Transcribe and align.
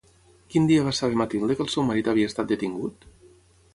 Quin 0.53 0.63
dia 0.69 0.85
va 0.87 0.93
saber 0.99 1.19
Mathilde 1.21 1.57
que 1.59 1.65
el 1.67 1.71
seu 1.75 1.85
marit 1.91 2.11
havia 2.15 2.31
estat 2.33 2.51
detingut? 2.53 3.07